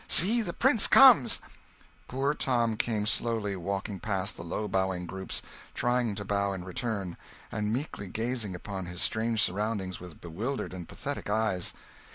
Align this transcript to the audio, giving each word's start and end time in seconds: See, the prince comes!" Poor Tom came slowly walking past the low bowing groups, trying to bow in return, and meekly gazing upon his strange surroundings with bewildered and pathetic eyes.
See, 0.07 0.41
the 0.41 0.51
prince 0.51 0.87
comes!" 0.87 1.41
Poor 2.07 2.33
Tom 2.33 2.75
came 2.75 3.05
slowly 3.05 3.55
walking 3.55 3.99
past 3.99 4.35
the 4.35 4.43
low 4.43 4.67
bowing 4.67 5.05
groups, 5.05 5.43
trying 5.75 6.15
to 6.15 6.25
bow 6.25 6.53
in 6.53 6.63
return, 6.63 7.17
and 7.51 7.71
meekly 7.71 8.07
gazing 8.07 8.55
upon 8.55 8.87
his 8.87 9.03
strange 9.03 9.43
surroundings 9.43 9.99
with 9.99 10.19
bewildered 10.19 10.73
and 10.73 10.87
pathetic 10.89 11.29
eyes. 11.29 11.71